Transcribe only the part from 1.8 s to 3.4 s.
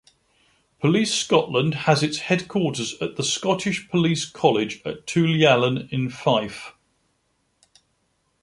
has its headquarters at the